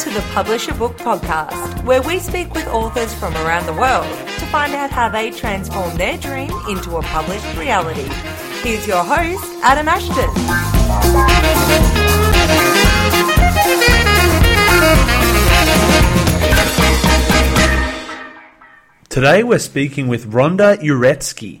[0.00, 4.06] to the Publish a Book podcast, where we speak with authors from around the world
[4.38, 8.08] to find out how they transform their dream into a published reality.
[8.62, 10.30] Here's your host, Adam Ashton.
[19.10, 21.60] Today we're speaking with Rhonda Uretzky.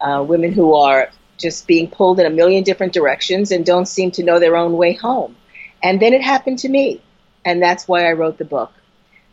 [0.00, 4.10] uh, women who are just being pulled in a million different directions and don't seem
[4.12, 5.36] to know their own way home.
[5.82, 7.00] And then it happened to me,
[7.44, 8.72] and that's why I wrote the book.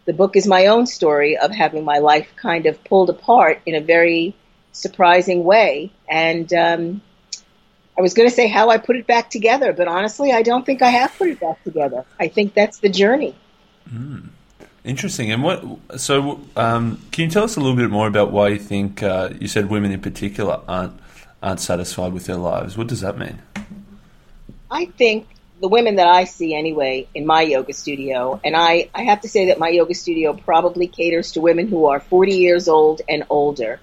[0.05, 3.75] The book is my own story of having my life kind of pulled apart in
[3.75, 4.35] a very
[4.71, 5.91] surprising way.
[6.07, 7.01] And um,
[7.97, 10.65] I was going to say how I put it back together, but honestly, I don't
[10.65, 12.05] think I have put it back together.
[12.19, 13.35] I think that's the journey.
[14.87, 15.31] Interesting.
[15.31, 15.99] And what?
[15.99, 19.31] So, um, can you tell us a little bit more about why you think uh,
[19.39, 20.97] you said women in particular aren't
[21.43, 22.77] aren't satisfied with their lives?
[22.77, 23.39] What does that mean?
[24.71, 25.27] I think
[25.59, 29.29] the women that I see anyway in my yoga studio, and I, I have to
[29.29, 33.25] say that my yoga studio probably caters to women who are 40 years old and
[33.29, 33.79] older,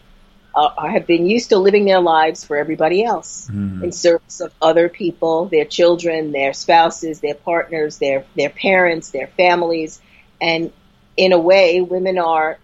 [0.55, 3.49] uh, have been used to living their lives for everybody else
[3.83, 9.27] in service of other people, their children, their spouses, their partners, their, their parents, their
[9.27, 10.01] families.
[10.41, 10.73] And
[11.17, 12.59] in a way, women are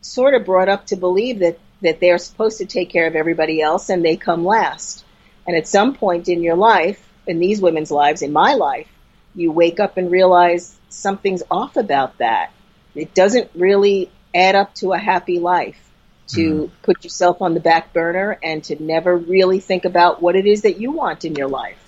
[0.00, 3.60] sort of brought up to believe that, that they're supposed to take care of everybody
[3.60, 5.04] else and they come last.
[5.46, 8.88] And at some point in your life, in these women's lives, in my life,
[9.34, 12.52] you wake up and realize something's off about that.
[12.94, 15.84] It doesn't really add up to a happy life
[16.28, 20.46] to put yourself on the back burner and to never really think about what it
[20.46, 21.78] is that you want in your life.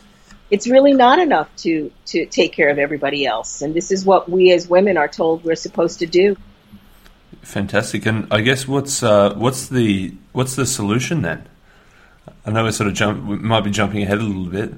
[0.50, 3.62] It's really not enough to, to take care of everybody else.
[3.62, 6.36] And this is what we as women are told we're supposed to do.
[7.42, 8.06] Fantastic.
[8.06, 11.48] And I guess what's uh, what's the what's the solution then?
[12.44, 14.74] I know we're sort of jump, we might be jumping ahead a little bit.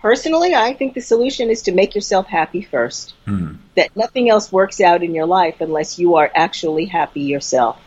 [0.00, 3.14] Personally, I think the solution is to make yourself happy first.
[3.76, 7.78] That nothing else works out in your life unless you are actually happy yourself.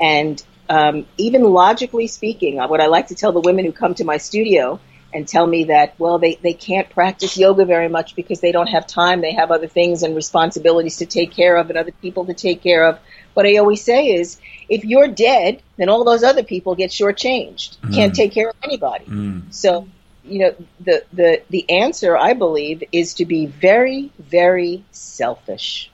[0.00, 3.94] And um, even logically speaking, uh, what I like to tell the women who come
[3.94, 4.78] to my studio
[5.12, 8.66] and tell me that, well, they, they can't practice yoga very much because they don't
[8.68, 9.20] have time.
[9.20, 12.62] They have other things and responsibilities to take care of and other people to take
[12.62, 12.98] care of.
[13.34, 14.38] What I always say is,
[14.68, 17.78] if you're dead, then all those other people get shortchanged.
[17.84, 19.06] You can't take care of anybody.
[19.50, 19.88] So,
[20.28, 25.90] you know, the, the, the answer, I believe, is to be very, very selfish.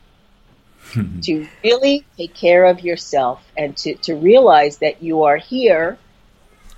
[0.92, 1.20] Hmm.
[1.20, 5.98] to really take care of yourself and to, to realize that you are here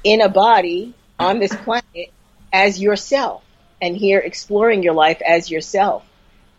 [0.04, 2.12] in a body on this planet
[2.52, 3.42] as yourself
[3.82, 6.04] and here exploring your life as yourself.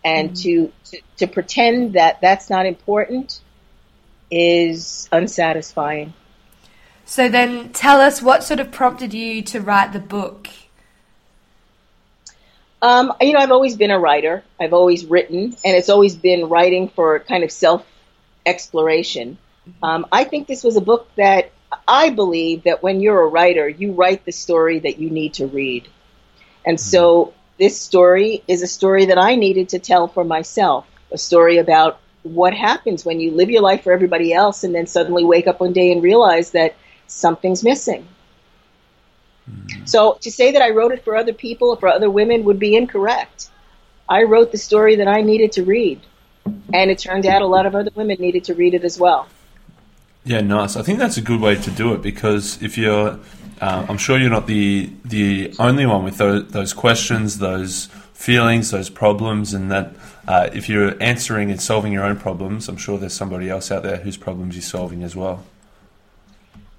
[0.04, 0.36] And hmm.
[0.36, 3.42] to, to, to pretend that that's not important
[4.30, 6.14] is unsatisfying.
[7.06, 10.50] So then tell us what sort of prompted you to write the book?
[12.82, 14.44] Um, you know, I've always been a writer.
[14.60, 17.86] I've always written, and it's always been writing for kind of self
[18.46, 19.38] exploration.
[19.84, 21.52] Um, I think this was a book that
[21.88, 25.48] I believe that when you're a writer, you write the story that you need to
[25.48, 25.88] read.
[26.66, 31.18] And so this story is a story that I needed to tell for myself, a
[31.18, 35.24] story about what happens when you live your life for everybody else and then suddenly
[35.24, 36.76] wake up one day and realize that
[37.08, 38.08] something's missing.
[39.86, 42.60] So to say that I wrote it for other people or for other women would
[42.60, 43.50] be incorrect.
[44.10, 46.00] I wrote the story that I needed to read,
[46.74, 49.28] and it turned out a lot of other women needed to read it as well.
[50.24, 50.76] Yeah, nice.
[50.76, 53.20] I think that's a good way to do it because if you're,
[53.62, 58.72] uh, I'm sure you're not the the only one with those, those questions, those feelings,
[58.72, 59.94] those problems, and that
[60.28, 63.84] uh, if you're answering and solving your own problems, I'm sure there's somebody else out
[63.84, 65.46] there whose problems you're solving as well.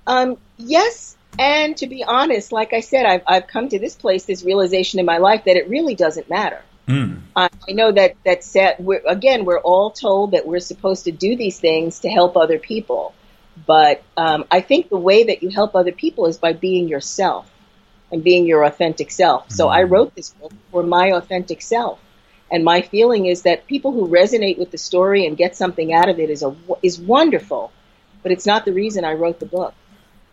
[0.06, 4.24] Um, yes, and to be honest, like I said, I've, I've come to this place,
[4.24, 6.62] this realization in my life that it really doesn't matter.
[6.86, 7.20] Mm.
[7.36, 11.36] I know that that set, we're, again, we're all told that we're supposed to do
[11.36, 13.14] these things to help other people.
[13.66, 17.50] But um, I think the way that you help other people is by being yourself
[18.10, 19.50] and being your authentic self.
[19.50, 22.00] So I wrote this book for my authentic self.
[22.50, 26.08] And my feeling is that people who resonate with the story and get something out
[26.08, 27.70] of it is a, is wonderful,
[28.22, 29.74] but it's not the reason I wrote the book.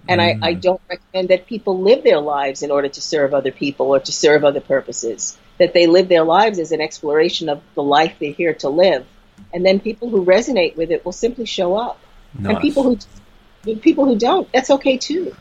[0.07, 3.51] And I, I don't recommend that people live their lives in order to serve other
[3.51, 5.37] people or to serve other purposes.
[5.57, 9.05] That they live their lives as an exploration of the life they're here to live.
[9.53, 11.99] And then people who resonate with it will simply show up.
[12.37, 12.53] Nice.
[12.53, 15.35] And people who people who don't, that's okay too.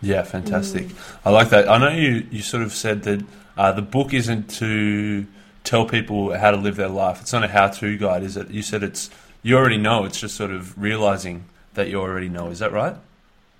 [0.00, 0.88] Yeah, fantastic.
[1.24, 1.68] I like that.
[1.68, 3.24] I know you, you sort of said that
[3.56, 5.26] uh, the book isn't to
[5.64, 7.20] tell people how to live their life.
[7.20, 8.50] It's not a how-to guide, is it?
[8.50, 9.10] You said it's
[9.42, 10.04] you already know.
[10.04, 11.44] It's just sort of realizing
[11.74, 12.48] that you already know.
[12.48, 12.96] Is that right?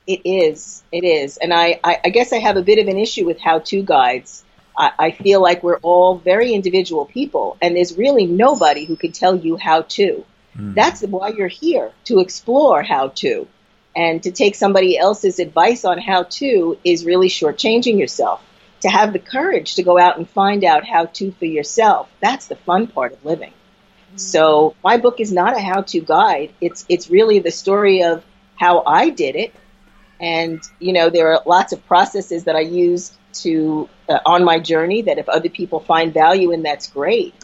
[0.09, 0.83] It is.
[0.91, 1.37] It is.
[1.37, 4.43] And I, I, I guess I have a bit of an issue with how-to guides.
[4.77, 9.13] I, I feel like we're all very individual people, and there's really nobody who can
[9.13, 10.25] tell you how to.
[10.55, 10.73] Hmm.
[10.73, 13.47] That's why you're here to explore how to.
[13.95, 18.43] And to take somebody else's advice on how to is really shortchanging yourself.
[18.81, 22.47] To have the courage to go out and find out how to for yourself, that's
[22.47, 23.53] the fun part of living.
[24.17, 26.53] So my book is not a how to guide.
[26.61, 28.25] It's it's really the story of
[28.55, 29.53] how I did it.
[30.21, 34.59] And you know, there are lots of processes that I used to uh, on my
[34.59, 37.35] journey that if other people find value in that's great.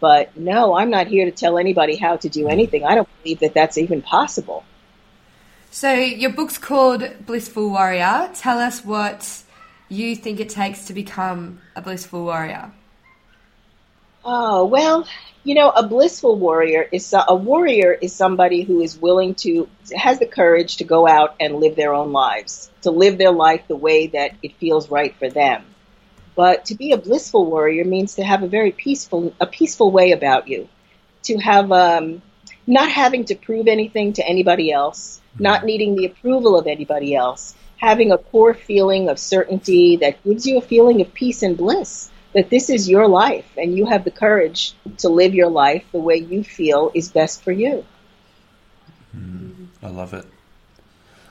[0.00, 2.84] But no, I'm not here to tell anybody how to do anything.
[2.84, 4.64] I don't believe that that's even possible.
[5.70, 8.30] So your book's called Blissful Warrior.
[8.34, 9.42] Tell us what
[9.88, 12.72] you think it takes to become a blissful warrior.
[14.24, 15.06] Oh, well,
[15.42, 20.20] you know, a blissful warrior is a warrior is somebody who is willing to has
[20.20, 23.76] the courage to go out and live their own lives, to live their life the
[23.76, 25.64] way that it feels right for them.
[26.36, 30.12] But to be a blissful warrior means to have a very peaceful a peaceful way
[30.12, 30.68] about you,
[31.24, 32.22] to have um,
[32.64, 37.56] not having to prove anything to anybody else, not needing the approval of anybody else,
[37.78, 42.11] having a core feeling of certainty that gives you a feeling of peace and bliss
[42.34, 46.00] that this is your life and you have the courage to live your life the
[46.00, 47.84] way you feel is best for you.
[49.82, 50.24] I love it.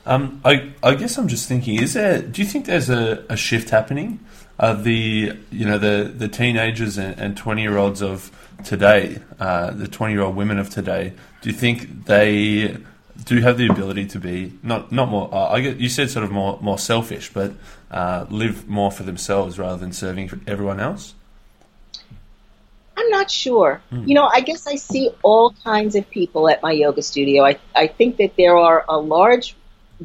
[0.05, 2.21] Um, I, I guess I'm just thinking: is there?
[2.21, 4.19] Do you think there's a, a shift happening?
[4.59, 8.31] The you know the the teenagers and twenty year olds of
[8.63, 11.13] today, uh, the twenty year old women of today?
[11.41, 12.77] Do you think they
[13.25, 15.33] do have the ability to be not not more?
[15.33, 17.53] Uh, I get, you said sort of more more selfish, but
[17.91, 21.13] uh, live more for themselves rather than serving for everyone else.
[22.97, 23.81] I'm not sure.
[23.91, 27.43] You know, I guess I see all kinds of people at my yoga studio.
[27.43, 29.55] I, I think that there are a large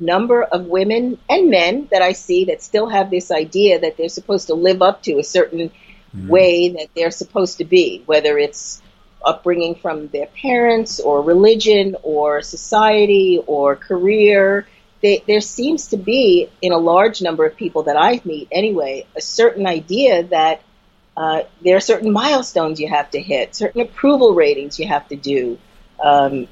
[0.01, 4.09] number of women and men that I see that still have this idea that they're
[4.09, 5.71] supposed to live up to a certain
[6.15, 8.83] way that they're supposed to be, whether it's
[9.25, 14.67] upbringing from their parents or religion or society or career.
[15.07, 19.07] They, there seems to be, in a large number of people that I meet anyway,
[19.15, 20.63] a certain idea that
[21.17, 25.15] uh, there are certain milestones you have to hit, certain approval ratings you have to
[25.15, 25.59] do.
[26.03, 26.49] Um,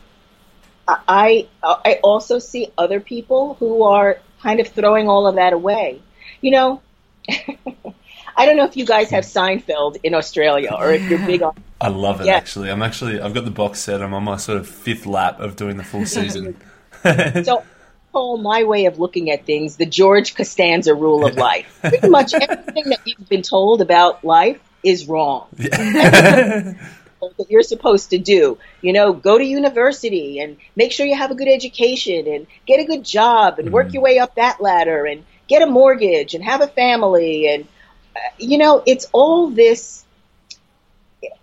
[0.87, 6.01] I I also see other people who are kind of throwing all of that away.
[6.41, 6.83] You know,
[7.29, 11.57] I don't know if you guys have Seinfeld in Australia or if you're big on.
[11.81, 12.29] I love it.
[12.29, 12.37] Yeah.
[12.37, 14.01] Actually, I'm actually I've got the box set.
[14.01, 16.57] I'm on my sort of fifth lap of doing the full season.
[17.03, 17.65] So,
[18.15, 21.67] call my way of looking at things the George Costanza rule of life.
[21.81, 25.49] Pretty much everything that you've been told about life is wrong.
[25.57, 26.77] that
[27.49, 28.57] you're supposed to do.
[28.83, 32.79] You know, go to university and make sure you have a good education and get
[32.79, 36.45] a good job and work your way up that ladder and get a mortgage and
[36.45, 37.67] have a family and
[38.15, 40.04] uh, you know, it's all this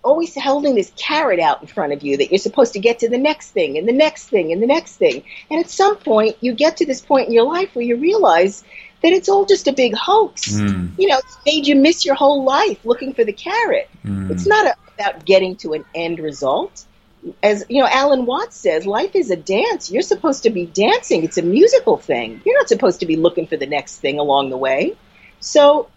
[0.04, 3.10] always holding this carrot out in front of you that you're supposed to get to
[3.10, 5.24] the next thing and the next thing and the next thing.
[5.50, 8.64] And at some point, you get to this point in your life where you realize
[9.02, 10.58] that it's all just a big hoax.
[10.60, 10.88] Hmm.
[10.98, 13.90] You know, it's made you miss your whole life looking for the carrot.
[14.04, 14.32] Hmm.
[14.32, 16.86] It's not a, about getting to an end result.
[17.44, 19.92] As you know, Alan Watts says, life is a dance.
[19.92, 21.24] You're supposed to be dancing.
[21.24, 22.42] It's a musical thing.
[22.46, 24.96] You're not supposed to be looking for the next thing along the way.
[25.40, 25.90] So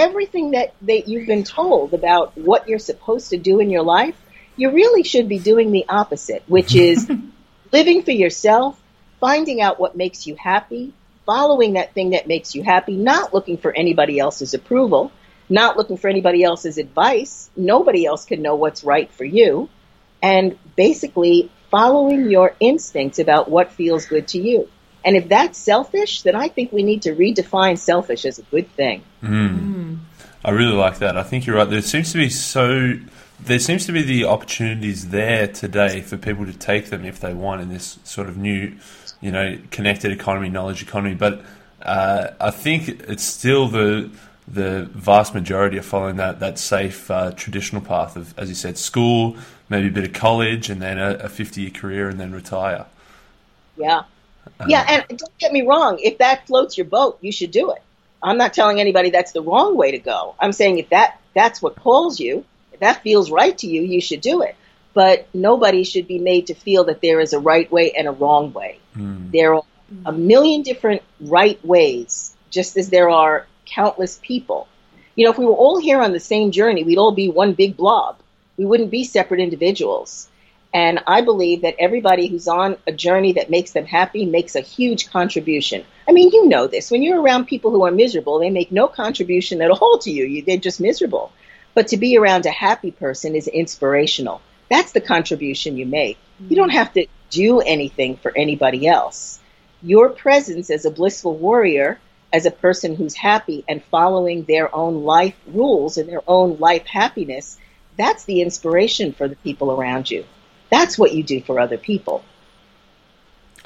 [0.00, 4.16] everything that, that you've been told about what you're supposed to do in your life,
[4.56, 7.10] you really should be doing the opposite, which is
[7.72, 8.80] living for yourself,
[9.20, 10.92] finding out what makes you happy,
[11.26, 15.12] following that thing that makes you happy, not looking for anybody else's approval,
[15.48, 17.50] not looking for anybody else's advice.
[17.56, 19.68] Nobody else can know what's right for you.
[20.22, 24.68] And basically following your instincts about what feels good to you.
[25.04, 28.70] And if that's selfish, then I think we need to redefine selfish as a good
[28.72, 29.02] thing.
[29.22, 29.69] Mm.
[30.44, 31.16] I really like that.
[31.16, 31.68] I think you're right.
[31.68, 32.94] There seems to be so
[33.40, 37.34] there seems to be the opportunities there today for people to take them if they
[37.34, 38.74] want in this sort of new,
[39.20, 41.14] you know, connected economy, knowledge economy.
[41.14, 41.42] But
[41.82, 44.10] uh, I think it's still the
[44.48, 48.78] the vast majority are following that that safe uh, traditional path of, as you said,
[48.78, 49.36] school,
[49.68, 52.86] maybe a bit of college, and then a, a fifty year career, and then retire.
[53.76, 54.02] Yeah.
[54.66, 57.82] Yeah, and don't get me wrong, if that floats your boat, you should do it.
[58.22, 60.34] I'm not telling anybody that's the wrong way to go.
[60.38, 64.00] I'm saying if that that's what calls you, if that feels right to you, you
[64.00, 64.56] should do it.
[64.92, 68.12] But nobody should be made to feel that there is a right way and a
[68.12, 68.80] wrong way.
[68.94, 69.30] Hmm.
[69.30, 69.62] There are
[70.04, 74.68] a million different right ways, just as there are countless people.
[75.14, 77.54] You know, if we were all here on the same journey, we'd all be one
[77.54, 78.18] big blob.
[78.56, 80.28] We wouldn't be separate individuals.
[80.72, 84.60] And I believe that everybody who's on a journey that makes them happy makes a
[84.60, 85.84] huge contribution.
[86.10, 86.90] I mean, you know this.
[86.90, 90.42] When you're around people who are miserable, they make no contribution at all to you.
[90.42, 91.30] they're just miserable.
[91.72, 94.42] But to be around a happy person is inspirational.
[94.68, 96.18] That's the contribution you make.
[96.48, 99.38] You don't have to do anything for anybody else.
[99.82, 102.00] Your presence as a blissful warrior,
[102.32, 106.86] as a person who's happy and following their own life rules and their own life
[106.86, 107.56] happiness,
[107.96, 110.24] that's the inspiration for the people around you.
[110.70, 112.24] That's what you do for other people.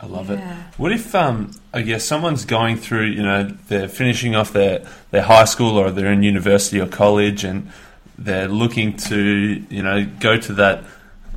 [0.01, 0.37] I love Yeah.
[0.37, 0.65] it.
[0.77, 5.23] What if, um, I guess, someone's going through, you know, they're finishing off their, their
[5.23, 7.71] high school or they're in university or college and
[8.19, 10.85] they're looking to, you know, go to that,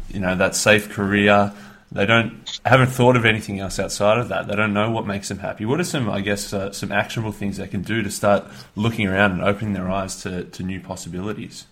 [0.09, 1.53] you know, that safe career.
[1.91, 4.47] They don't haven't thought of anything else outside of that.
[4.47, 5.63] They don't know what makes them happy.
[5.65, 8.45] What are some, I guess, uh, some actionable things they can do to start
[8.75, 11.65] looking around and opening their eyes to, to new possibilities?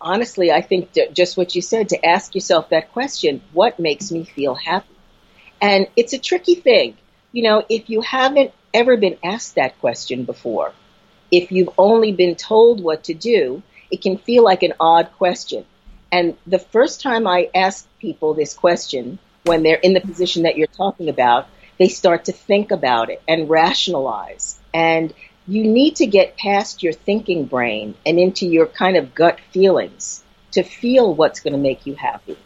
[0.00, 4.24] Honestly, I think just what you said to ask yourself that question what makes me
[4.24, 4.94] feel happy?
[5.60, 6.96] And it's a tricky thing.
[7.32, 10.72] You know, if you haven't ever been asked that question before,
[11.30, 15.64] if you've only been told what to do, it can feel like an odd question.
[16.10, 20.56] And the first time I ask people this question, when they're in the position that
[20.56, 21.48] you're talking about,
[21.78, 24.58] they start to think about it and rationalize.
[24.72, 25.12] And
[25.46, 30.22] you need to get past your thinking brain and into your kind of gut feelings
[30.52, 32.36] to feel what's going to make you happy.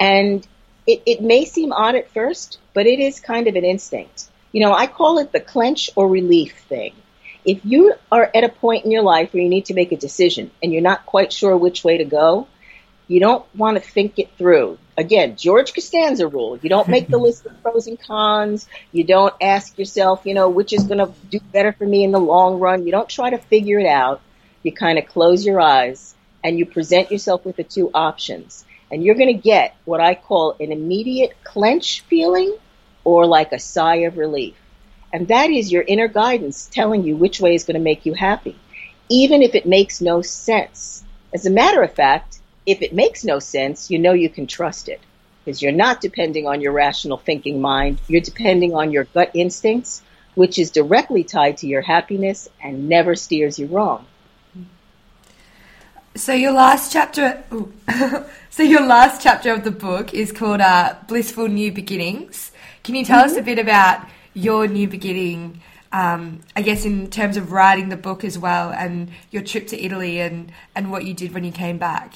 [0.00, 0.46] And
[0.88, 4.30] it, it may seem odd at first, but it is kind of an instinct.
[4.52, 6.94] You know, I call it the clench or relief thing.
[7.44, 9.96] If you are at a point in your life where you need to make a
[9.98, 12.48] decision and you're not quite sure which way to go,
[13.06, 14.78] you don't want to think it through.
[14.96, 16.58] Again, George Costanza rule.
[16.62, 18.66] You don't make the list of pros and cons.
[18.90, 22.12] You don't ask yourself, you know, which is going to do better for me in
[22.12, 22.86] the long run.
[22.86, 24.22] You don't try to figure it out.
[24.62, 28.64] You kind of close your eyes and you present yourself with the two options.
[28.90, 32.56] And you're going to get what I call an immediate clench feeling
[33.04, 34.54] or like a sigh of relief.
[35.12, 38.14] And that is your inner guidance telling you which way is going to make you
[38.14, 38.56] happy,
[39.08, 41.04] even if it makes no sense.
[41.32, 44.88] As a matter of fact, if it makes no sense, you know you can trust
[44.88, 45.00] it
[45.44, 47.98] because you're not depending on your rational thinking mind.
[48.06, 50.02] You're depending on your gut instincts,
[50.34, 54.04] which is directly tied to your happiness and never steers you wrong.
[56.18, 57.72] So your last chapter, ooh.
[58.50, 62.50] so your last chapter of the book is called uh, "Blissful New Beginnings."
[62.82, 65.60] Can you tell us a bit about your new beginning?
[65.92, 69.80] Um, I guess in terms of writing the book as well, and your trip to
[69.80, 72.14] Italy, and and what you did when you came back.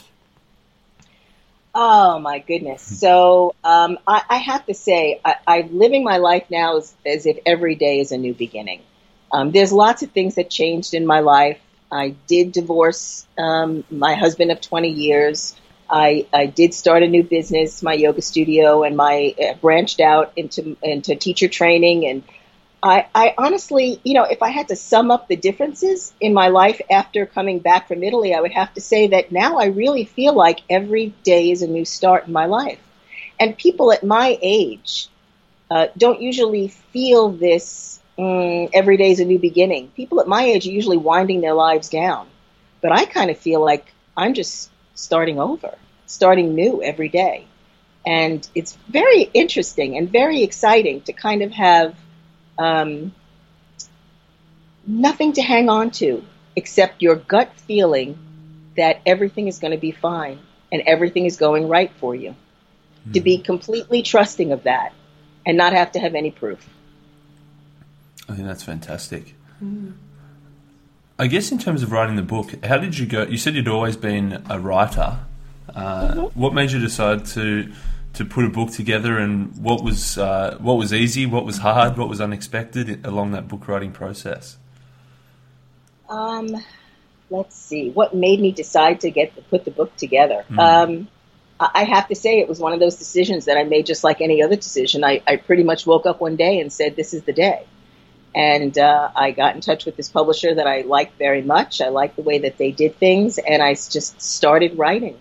[1.73, 2.83] Oh my goodness!
[2.83, 7.25] So um, I, I have to say, I, I'm living my life now as, as
[7.25, 8.83] if every day is a new beginning.
[9.31, 11.61] Um, there's lots of things that changed in my life.
[11.93, 15.55] I did divorce um, my husband of 20 years.
[15.91, 20.33] I, I did start a new business, my yoga studio, and my uh, branched out
[20.37, 22.07] into into teacher training.
[22.07, 22.23] And
[22.83, 26.49] I, I honestly, you know, if I had to sum up the differences in my
[26.49, 30.07] life after coming back from Italy, I would have to say that now I really
[30.07, 32.81] feel like every day is a new start in my life.
[33.39, 35.09] And people at my age
[35.71, 39.89] uh, don't usually feel this mm, every day is a new beginning.
[39.89, 42.27] People at my age are usually winding their lives down,
[42.81, 45.75] but I kind of feel like I'm just starting over,
[46.07, 47.47] starting new every day.
[48.05, 51.95] And it's very interesting and very exciting to kind of have
[52.59, 53.15] um,
[54.87, 56.25] nothing to hang on to
[56.57, 58.19] except your gut feeling
[58.77, 60.39] that everything is going to be fine
[60.71, 62.35] and everything is going right for you.
[63.09, 63.13] Mm.
[63.15, 64.93] To be completely trusting of that
[65.47, 66.69] and not have to have any proof.
[68.33, 69.35] I think that's fantastic.
[69.63, 69.93] Mm.
[71.19, 73.25] I guess in terms of writing the book, how did you go?
[73.25, 75.19] You said you'd always been a writer.
[75.69, 76.41] Uh, mm-hmm.
[76.41, 77.71] What made you decide to
[78.15, 81.99] to put a book together, and what was uh, what was easy, what was hard,
[81.99, 84.57] what was unexpected along that book writing process?
[86.09, 86.57] Um,
[87.29, 87.91] let's see.
[87.91, 90.45] What made me decide to get the, put the book together?
[90.51, 90.59] Mm.
[90.59, 91.09] Um,
[91.61, 94.21] I have to say it was one of those decisions that I made just like
[94.21, 95.05] any other decision.
[95.05, 97.67] I, I pretty much woke up one day and said, "This is the day."
[98.35, 101.81] And uh, I got in touch with this publisher that I liked very much.
[101.81, 105.19] I liked the way that they did things, and I just started writing.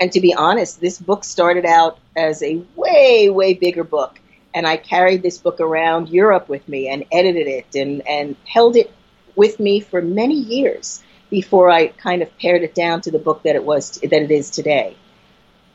[0.00, 4.18] And to be honest, this book started out as a way, way bigger book.
[4.54, 8.76] And I carried this book around Europe with me and edited it and, and held
[8.76, 8.92] it
[9.34, 13.42] with me for many years before I kind of pared it down to the book
[13.42, 14.96] that it was that it is today.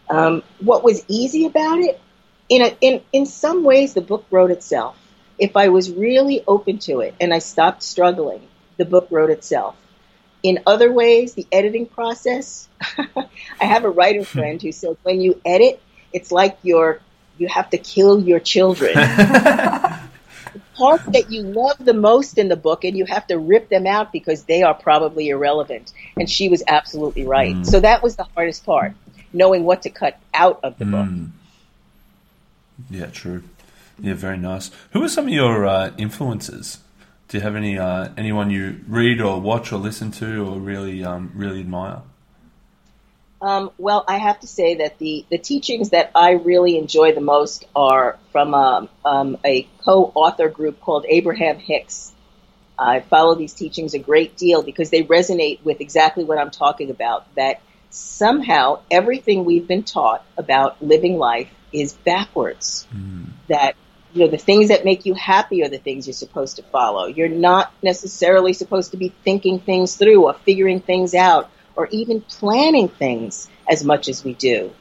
[0.10, 2.00] Um, what was easy about it?
[2.48, 4.98] In, a, in in some ways, the book wrote itself.
[5.39, 8.41] If I was really open to it and I stopped struggling,
[8.77, 9.75] the book wrote itself.
[10.43, 12.67] In other ways, the editing process,
[13.60, 15.81] I have a writer friend who says when you edit,
[16.13, 17.00] it's like you're,
[17.38, 18.96] you have to kill your children.
[20.51, 23.69] The parts that you love the most in the book and you have to rip
[23.69, 25.93] them out because they are probably irrelevant.
[26.17, 27.55] And she was absolutely right.
[27.55, 27.65] Mm.
[27.65, 28.93] So that was the hardest part,
[29.31, 30.91] knowing what to cut out of the mm.
[30.91, 31.31] book.
[32.89, 33.43] Yeah, true.
[34.01, 34.72] Yeah, very nice.
[34.91, 36.79] Who are some of your uh, influences?
[37.27, 41.03] Do you have any uh, anyone you read or watch or listen to or really
[41.03, 42.01] um, really admire?
[43.42, 47.22] Um, well, I have to say that the, the teachings that I really enjoy the
[47.22, 52.12] most are from a, um, um, a co-author group called Abraham Hicks.
[52.77, 56.90] I follow these teachings a great deal because they resonate with exactly what I'm talking
[56.90, 57.33] about.
[57.35, 62.88] That somehow everything we've been taught about living life is backwards.
[62.94, 63.27] Mm.
[63.48, 63.75] That
[64.13, 67.05] you know, the things that make you happy are the things you're supposed to follow.
[67.05, 72.22] You're not necessarily supposed to be thinking things through or figuring things out or even
[72.22, 74.72] planning things as much as we do.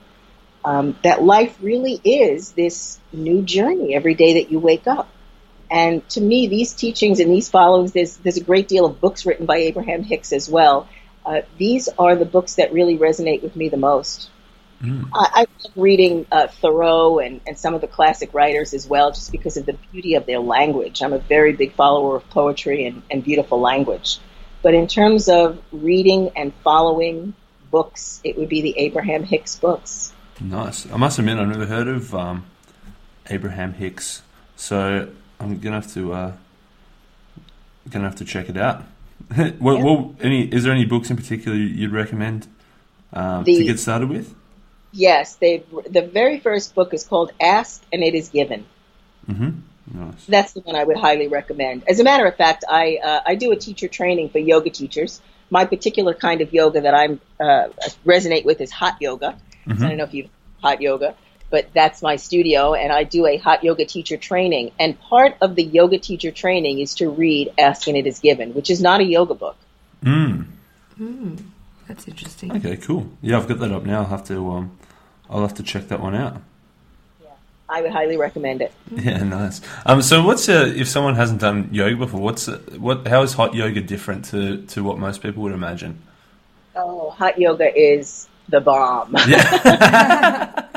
[0.64, 5.08] Um, that life really is this new journey every day that you wake up.
[5.70, 9.26] And to me, these teachings and these followings, there's, there's a great deal of books
[9.26, 10.88] written by Abraham Hicks as well.
[11.24, 14.30] Uh, these are the books that really resonate with me the most.
[14.82, 15.08] Mm.
[15.12, 19.10] I, I love reading uh, Thoreau and, and some of the classic writers as well,
[19.10, 21.02] just because of the beauty of their language.
[21.02, 24.18] I'm a very big follower of poetry and, and beautiful language.
[24.62, 27.34] But in terms of reading and following
[27.70, 30.12] books, it would be the Abraham Hicks books.
[30.40, 30.90] Nice.
[30.90, 32.46] I must admit, I've never heard of um,
[33.28, 34.22] Abraham Hicks,
[34.56, 35.08] so
[35.40, 36.32] I'm gonna have to uh,
[37.90, 38.84] gonna have to check it out.
[39.36, 39.84] well, yeah.
[39.84, 42.46] well, any is there any books in particular you'd recommend
[43.12, 44.34] um, the, to get started with?
[44.98, 45.62] Yes, they.
[45.88, 48.66] The very first book is called "Ask and It Is Given."
[49.28, 49.50] Mm-hmm.
[49.94, 50.26] Nice.
[50.26, 51.84] That's the one I would highly recommend.
[51.87, 55.20] As a matter of fact, I uh, I do a teacher training for yoga teachers.
[55.50, 57.68] My particular kind of yoga that I'm uh,
[58.04, 59.38] resonate with is hot yoga.
[59.66, 59.84] Mm-hmm.
[59.84, 60.30] I don't know if you've
[60.61, 61.14] hot yoga,
[61.48, 64.72] but that's my studio, and I do a hot yoga teacher training.
[64.80, 68.52] And part of the yoga teacher training is to read "Ask and It Is Given,"
[68.52, 69.56] which is not a yoga book.
[70.02, 70.46] Mm.
[70.98, 71.38] Mm.
[71.87, 72.50] That's interesting.
[72.56, 73.06] Okay, cool.
[73.22, 74.00] Yeah, I've got that up now.
[74.00, 74.78] I'll have to um,
[75.30, 76.40] I'll have to check that one out.
[77.22, 77.28] Yeah,
[77.68, 78.72] I would highly recommend it.
[78.90, 79.60] Yeah, nice.
[79.86, 82.20] Um, so what's uh, if someone hasn't done yoga before?
[82.20, 83.06] What's uh, what?
[83.06, 86.02] How is hot yoga different to to what most people would imagine?
[86.74, 89.14] Oh, hot yoga is the bomb.
[89.26, 90.64] Yeah.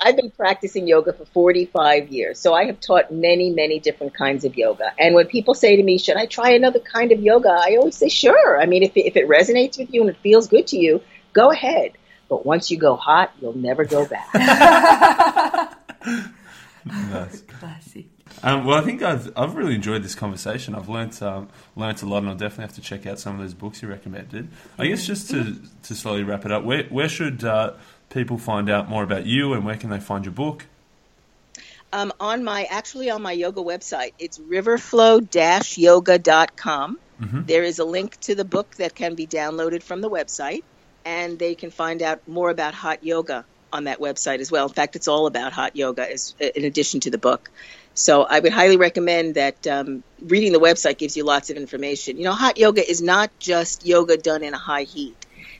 [0.00, 4.44] I've been practicing yoga for 45 years, so I have taught many, many different kinds
[4.44, 4.92] of yoga.
[4.98, 7.96] And when people say to me, "Should I try another kind of yoga?" I always
[7.96, 10.66] say, "Sure." I mean, if it, if it resonates with you and it feels good
[10.68, 11.92] to you, go ahead.
[12.28, 14.34] But once you go hot, you'll never go back.
[16.84, 17.42] nice.
[17.42, 18.08] Classy.
[18.42, 20.74] Um, well, I think I've I've really enjoyed this conversation.
[20.74, 23.40] I've learnt um, learnt a lot, and I'll definitely have to check out some of
[23.40, 24.48] those books you recommended.
[24.78, 27.72] I guess just to to slowly wrap it up, where where should uh,
[28.10, 30.66] people find out more about you, and where can they find your book?
[31.92, 36.98] Um, on my actually on my yoga website, it's riverflow-yoga.com.
[37.22, 37.42] Mm-hmm.
[37.46, 40.62] There is a link to the book that can be downloaded from the website,
[41.06, 44.66] and they can find out more about hot yoga on that website as well.
[44.66, 47.50] In fact, it's all about hot yoga, as, in addition to the book.
[47.94, 52.18] So I would highly recommend that um, reading the website gives you lots of information.
[52.18, 55.16] You know, hot yoga is not just yoga done in a high heat.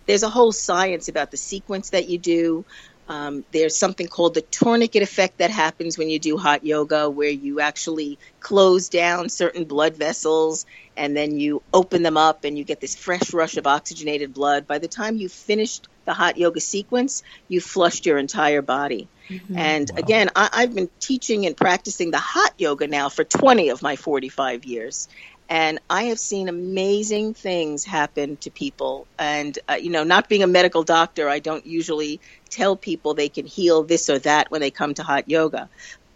[0.06, 2.64] There's a whole science about the sequence that you do.
[3.08, 7.30] Um, there's something called the tourniquet effect that happens when you do hot yoga, where
[7.30, 10.66] you actually close down certain blood vessels
[10.96, 14.66] and then you open them up and you get this fresh rush of oxygenated blood.
[14.66, 19.08] By the time you've finished the hot yoga sequence, you've flushed your entire body.
[19.28, 19.58] Mm-hmm.
[19.58, 19.98] And wow.
[19.98, 23.96] again, I, I've been teaching and practicing the hot yoga now for 20 of my
[23.96, 25.08] 45 years.
[25.48, 29.06] And I have seen amazing things happen to people.
[29.18, 33.28] And, uh, you know, not being a medical doctor, I don't usually tell people they
[33.28, 35.68] can heal this or that when they come to hot yoga.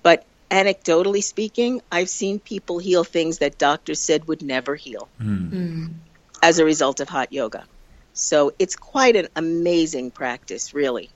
[0.03, 5.93] But anecdotally speaking, I've seen people heal things that doctors said would never heal mm.
[6.43, 7.65] as a result of hot yoga.
[8.13, 11.09] So it's quite an amazing practice, really.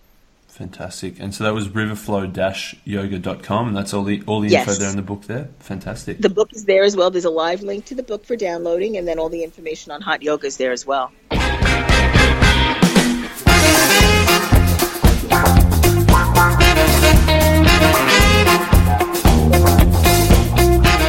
[0.55, 1.19] Fantastic.
[1.19, 4.69] And so that was riverflow-yoga.com and that's all the all the yes.
[4.69, 5.49] info there in the book there.
[5.59, 6.21] Fantastic.
[6.21, 7.11] The book is there as well.
[7.11, 10.01] There's a live link to the book for downloading and then all the information on
[10.01, 11.11] hot yoga is there as well.